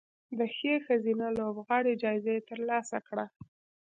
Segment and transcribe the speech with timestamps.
[0.37, 3.25] د ښې ښځینه لوبغاړې جایزه ترلاسه کړه